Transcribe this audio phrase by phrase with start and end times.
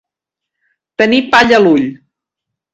[1.03, 1.87] Tenir palla a l'ull.